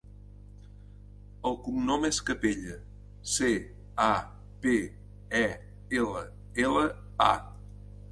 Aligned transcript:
El 1.49 1.57
cognom 1.65 2.07
és 2.07 2.17
Capella: 2.29 2.77
ce, 3.33 3.49
a, 4.05 4.07
pe, 4.63 4.73
e, 5.41 5.45
ela, 6.01 6.25
ela, 6.65 6.83
a. 7.29 7.37